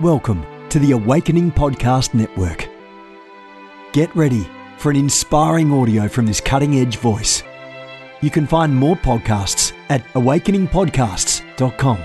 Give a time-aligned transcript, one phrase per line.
[0.00, 2.68] Welcome to the Awakening Podcast Network.
[3.90, 7.42] Get ready for an inspiring audio from this cutting edge voice.
[8.20, 11.98] You can find more podcasts at awakeningpodcasts.com.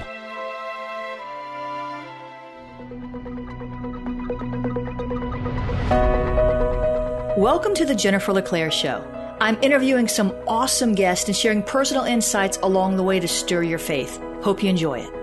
[7.38, 9.07] Welcome to the Jennifer LeClaire Show.
[9.39, 13.78] I'm interviewing some awesome guests and sharing personal insights along the way to stir your
[13.78, 14.20] faith.
[14.41, 15.23] Hope you enjoy it.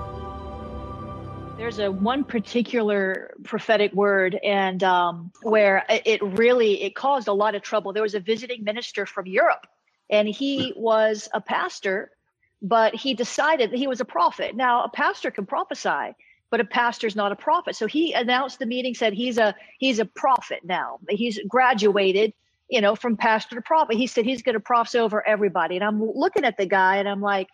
[1.61, 7.53] there's a one particular prophetic word and um, where it really it caused a lot
[7.53, 7.93] of trouble.
[7.93, 9.67] There was a visiting minister from europe
[10.09, 12.09] and he was a pastor
[12.63, 14.55] but he decided that he was a prophet.
[14.55, 16.15] Now a pastor can prophesy
[16.49, 17.75] but a pastor's not a prophet.
[17.75, 20.97] So he announced the meeting said he's a he's a prophet now.
[21.09, 22.33] He's graduated
[22.69, 23.97] you know from pastor to prophet.
[23.97, 25.75] He said he's going to prophesy over everybody.
[25.75, 27.49] And i'm looking at the guy and i'm like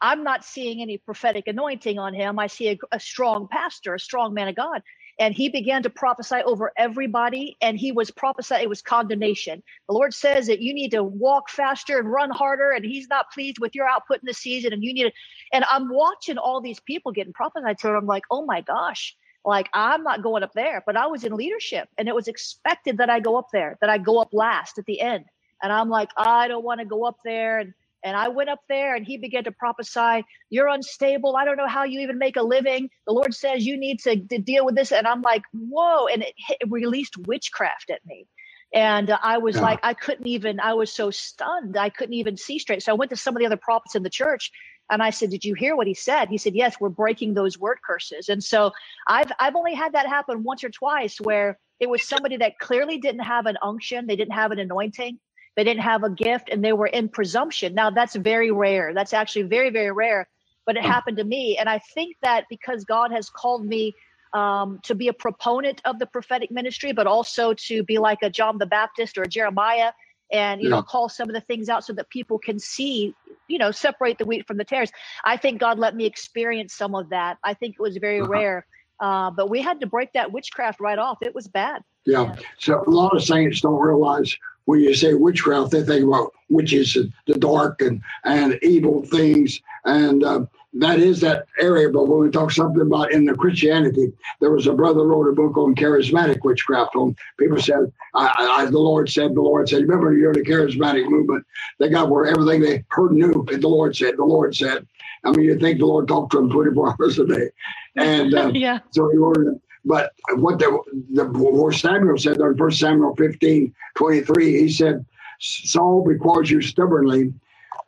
[0.00, 2.38] I'm not seeing any prophetic anointing on him.
[2.38, 4.82] I see a, a, strong pastor, a strong man of God.
[5.20, 9.64] And he began to prophesy over everybody, and he was prophesying, it was condemnation.
[9.88, 13.32] The Lord says that you need to walk faster and run harder, and he's not
[13.32, 15.12] pleased with your output in the season, and you need to.
[15.52, 19.16] And I'm watching all these people getting prophesied to, and I'm like, oh my gosh,
[19.44, 22.98] like I'm not going up there, but I was in leadership, and it was expected
[22.98, 25.24] that I go up there, that I go up last at the end.
[25.60, 27.58] And I'm like, I don't want to go up there.
[27.58, 31.36] And and I went up there and he began to prophesy, You're unstable.
[31.36, 32.90] I don't know how you even make a living.
[33.06, 34.92] The Lord says you need to, to deal with this.
[34.92, 36.06] And I'm like, Whoa.
[36.06, 38.26] And it, hit, it released witchcraft at me.
[38.72, 39.62] And uh, I was yeah.
[39.62, 41.76] like, I couldn't even, I was so stunned.
[41.76, 42.82] I couldn't even see straight.
[42.82, 44.50] So I went to some of the other prophets in the church
[44.90, 46.28] and I said, Did you hear what he said?
[46.28, 48.28] He said, Yes, we're breaking those word curses.
[48.28, 48.72] And so
[49.08, 52.98] I've, I've only had that happen once or twice where it was somebody that clearly
[52.98, 55.18] didn't have an unction, they didn't have an anointing
[55.58, 57.74] they didn't have a gift and they were in presumption.
[57.74, 58.94] Now, that's very rare.
[58.94, 60.28] That's actually very, very rare,
[60.64, 61.56] but it happened to me.
[61.58, 63.92] And I think that because God has called me
[64.32, 68.30] um, to be a proponent of the prophetic ministry, but also to be like a
[68.30, 69.90] John the Baptist or a Jeremiah
[70.30, 70.76] and, you yeah.
[70.76, 73.12] know, call some of the things out so that people can see,
[73.48, 74.92] you know, separate the wheat from the tares.
[75.24, 77.38] I think God let me experience some of that.
[77.42, 78.30] I think it was very uh-huh.
[78.30, 78.66] rare.
[79.00, 81.18] Uh, but we had to break that witchcraft right off.
[81.20, 81.82] It was bad.
[82.06, 82.22] Yeah.
[82.22, 82.36] yeah.
[82.58, 84.36] So a lot of saints don't realize
[84.68, 89.62] when you say witchcraft, they think about witches and the dark and, and evil things.
[89.86, 91.88] And uh, that is that area.
[91.88, 94.12] But when we talk something about in the Christianity,
[94.42, 96.96] there was a brother wrote a book on charismatic witchcraft.
[96.96, 99.80] On people said, I, I, the Lord said, the Lord said.
[99.80, 101.46] Remember, you're in the charismatic movement.
[101.78, 103.46] They got where everything they heard knew.
[103.50, 104.86] And the Lord said, the Lord said.
[105.24, 107.48] I mean, you think the Lord talked to them 24 hours a day.
[107.96, 108.80] And uh, yeah.
[108.90, 109.38] so he wrote
[109.88, 110.78] but what the,
[111.14, 115.04] the Samuel said in 1 Samuel 15, 23, he said,
[115.40, 117.32] Saul, because you stubbornly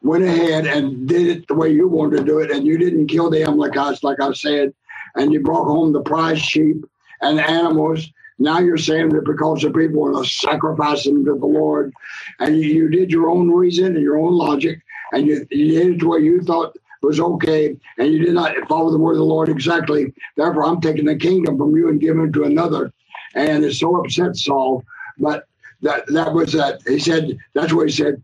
[0.03, 3.09] went ahead and did it the way you wanted to do it, and you didn't
[3.09, 4.73] kill the Amalekites, like I said,
[5.15, 6.87] and you brought home the prize sheep
[7.21, 8.11] and animals.
[8.39, 11.93] Now you're saying that because the people sacrifice them to the Lord,
[12.39, 14.81] and you, you did your own reason and your own logic,
[15.13, 18.55] and you, you did it the way you thought was okay, and you did not
[18.69, 20.13] follow the word of the Lord exactly.
[20.37, 22.93] Therefore, I'm taking the kingdom from you and giving it to another.
[23.35, 24.85] And it so upset Saul.
[25.19, 25.47] But
[25.83, 26.81] that that was that.
[26.87, 28.23] He said that's what he said.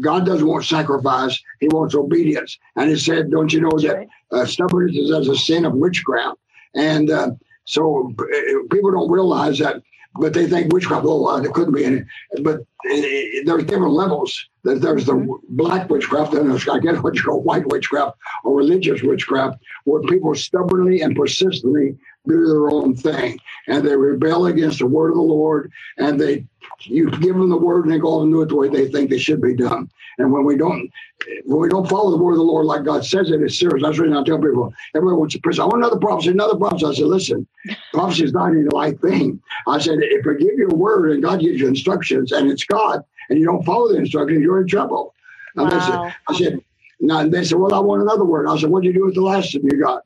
[0.00, 2.58] God doesn't want sacrifice; He wants obedience.
[2.76, 6.38] And he said, "Don't you know that uh, stubbornness is as a sin of witchcraft?"
[6.74, 7.30] And uh,
[7.66, 8.24] so uh,
[8.70, 9.82] people don't realize that
[10.16, 11.04] but they think witchcraft.
[11.06, 12.02] Oh, uh, there couldn't be any.
[12.42, 14.48] But it, there's different levels.
[14.62, 19.02] There's the black witchcraft, and there's I guess what you call white witchcraft or religious
[19.02, 21.96] witchcraft, where people stubbornly and persistently
[22.26, 26.46] do their own thing, and they rebel against the word of the Lord, and they
[26.82, 29.10] you give them the word, and they go and do it the way they think
[29.10, 29.90] they should be done.
[30.18, 30.90] And when we don't,
[31.44, 33.82] when we don't follow the word of the Lord like God says it, it's serious.
[33.82, 35.60] That's the reason I tell people, everyone wants to preach.
[35.60, 36.86] I want another prophecy, another prophecy.
[36.86, 37.46] I said, listen,
[37.92, 39.40] prophecy is not any light thing.
[39.68, 42.64] I said, if I give you a word and God gives you instructions and it's
[42.64, 45.14] God and you don't follow the instructions, you're in trouble.
[45.56, 45.70] Wow.
[45.80, 46.60] said, I said,
[47.00, 48.48] now they said, well, I want another word.
[48.48, 50.02] I said, what did you do with the last one you got?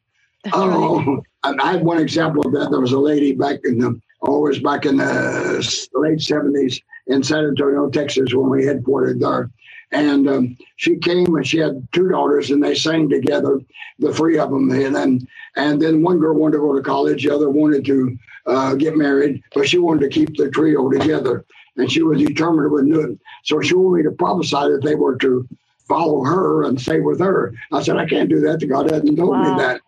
[0.54, 2.70] oh, I had one example of that.
[2.70, 7.44] There was a lady back in the, was back in the late 70s in San
[7.44, 9.50] Antonio, Texas, when we headquartered there.
[9.90, 13.60] And um, she came and she had two daughters, and they sang together,
[13.98, 14.70] the three of them.
[14.70, 15.26] And then,
[15.56, 18.96] and then one girl wanted to go to college, the other wanted to uh, get
[18.96, 21.44] married, but she wanted to keep the trio together.
[21.76, 23.18] And she was determined to do it.
[23.44, 25.48] So she wanted me to prophesy that they were to
[25.86, 27.54] follow her and stay with her.
[27.72, 28.66] I said, I can't do that.
[28.68, 29.42] God hasn't told wow.
[29.54, 29.80] me that.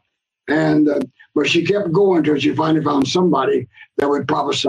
[0.49, 1.01] And uh,
[1.35, 4.69] but she kept going until she finally found somebody that would prophesy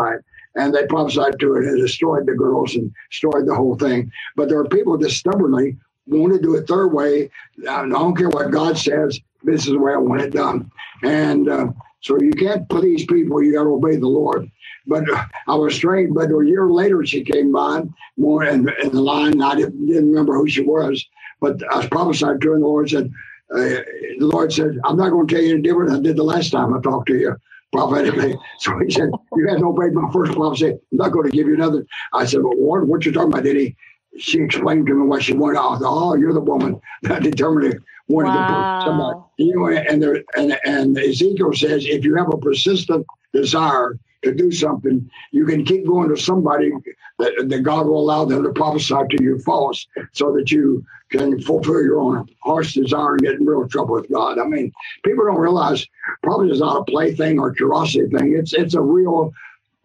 [0.56, 4.12] and they prophesied to it and destroyed the girls and destroyed the whole thing.
[4.36, 5.78] But there are people that stubbornly
[6.08, 7.30] want to do it their way.
[7.70, 9.20] I don't care what God says.
[9.44, 10.70] This is the way I want it done.
[11.04, 11.68] And uh,
[12.02, 13.42] so you can't please people.
[13.42, 14.50] You got to obey the Lord.
[14.88, 15.04] But
[15.48, 16.14] I was trained.
[16.14, 17.84] But a year later, she came by
[18.18, 19.42] more in, in the line.
[19.42, 21.06] I didn't, didn't, remember who she was,
[21.40, 23.12] but I was prophesied to her, and the Lord said,
[23.52, 26.24] "The Lord said, I'm not going to tell you any different than I did the
[26.24, 27.36] last time I talked to you."
[27.72, 28.38] prophetically.
[28.60, 30.68] So he said, You hadn't obeyed my first prophecy.
[30.68, 31.86] I'm not going to give you another.
[32.14, 33.44] I said, Well, Lord, what you talking about?
[33.44, 33.76] Did he?
[34.20, 35.60] She explained to me what she wanted.
[35.60, 38.48] I thought, Oh, you're the woman that determined to wanted wow.
[38.48, 39.20] to put somebody.
[39.38, 44.34] You know, and there and and Ezekiel says if you have a persistent desire to
[44.34, 46.72] do something, you can keep going to somebody
[47.20, 51.42] that, that God will allow them to prophesy to you false so that you can
[51.42, 54.40] fulfill your own heart's desire and get in real trouble with God.
[54.40, 54.72] I mean,
[55.04, 55.86] people don't realize
[56.24, 58.36] prophecy is not a plaything or curiosity thing.
[58.38, 59.34] It's it's a real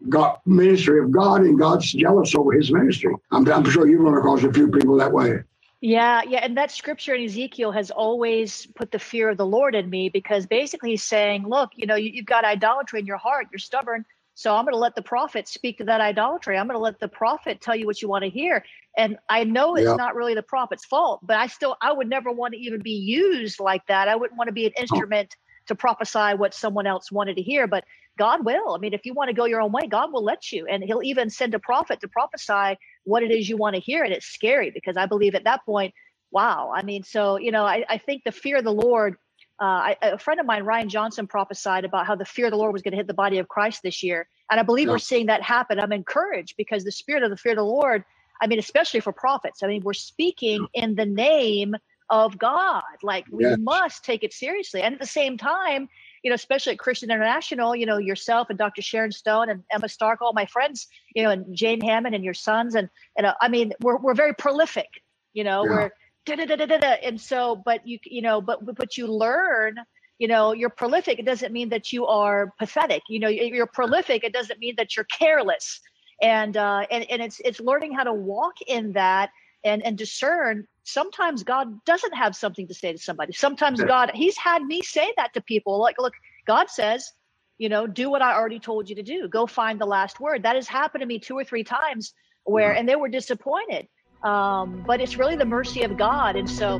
[0.09, 3.13] God, ministry of God, and God's jealous over His ministry.
[3.31, 5.39] I'm, I'm sure you've run across a few people that way.
[5.79, 9.75] Yeah, yeah, and that scripture in Ezekiel has always put the fear of the Lord
[9.75, 13.17] in me because basically he's saying, look, you know, you, you've got idolatry in your
[13.17, 14.03] heart, you're stubborn,
[14.37, 16.59] so I'm going to let the prophet speak to that idolatry.
[16.59, 18.63] I'm going to let the prophet tell you what you want to hear.
[18.95, 22.31] And I know it's not really the prophet's fault, but I still I would never
[22.31, 24.07] want to even be used like that.
[24.07, 24.81] I wouldn't want to be an oh.
[24.81, 25.35] instrument
[25.65, 27.83] to prophesy what someone else wanted to hear, but
[28.19, 28.75] God will.
[28.75, 30.67] I mean, if you want to go your own way, God will let you.
[30.67, 34.03] And he'll even send a prophet to prophesy what it is you want to hear.
[34.03, 35.95] And it's scary because I believe at that point,
[36.29, 36.71] wow.
[36.75, 39.17] I mean, so, you know, I, I think the fear of the Lord
[39.59, 42.57] uh, I, a friend of mine, Ryan Johnson, prophesied about how the fear of the
[42.57, 44.27] Lord was going to hit the body of Christ this year.
[44.51, 44.93] And I believe yeah.
[44.93, 45.79] we're seeing that happen.
[45.79, 48.03] I'm encouraged because the spirit of the fear of the Lord,
[48.39, 51.75] I mean, especially for prophets, I mean, we're speaking in the name
[52.09, 52.83] of God.
[53.01, 53.57] Like we yes.
[53.59, 54.81] must take it seriously.
[54.81, 55.89] And at the same time,
[56.23, 58.81] you know, especially at Christian International, you know, yourself and Dr.
[58.81, 62.33] Sharon Stone and Emma Stark, all my friends, you know, and Jane Hamon and your
[62.33, 62.75] sons.
[62.75, 64.87] And, and uh, I mean, we're, we're very prolific,
[65.33, 65.69] you know, yeah.
[65.69, 65.91] we're,
[66.29, 69.75] and so but you you know but but you learn
[70.19, 71.19] you know you're prolific.
[71.19, 73.03] It doesn't mean that you are pathetic.
[73.09, 74.23] You know you're prolific.
[74.23, 75.79] It doesn't mean that you're careless.
[76.21, 79.29] And uh and, and it's it's learning how to walk in that
[79.63, 80.65] and and discern.
[80.83, 83.33] Sometimes god doesn't have something to say to somebody.
[83.33, 85.79] Sometimes god he's had me say that to people.
[85.79, 86.13] Like look
[86.47, 87.11] god says
[87.59, 89.27] you know do what i already told you to do.
[89.27, 90.43] Go find the last word.
[90.43, 93.87] That has happened to me two or three times where and they were disappointed
[94.23, 96.35] um, but it's really the mercy of God.
[96.35, 96.79] And so.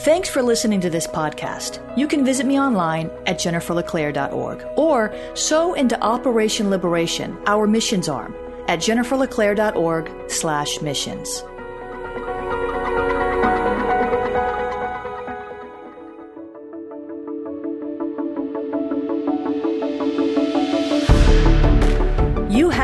[0.00, 1.80] Thanks for listening to this podcast.
[1.96, 8.34] You can visit me online at jenniferleclaire.org or sow into Operation Liberation, our missions arm,
[8.66, 11.44] at jenniferleclaire.org slash missions.